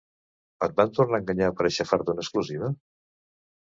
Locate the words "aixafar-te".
1.71-2.19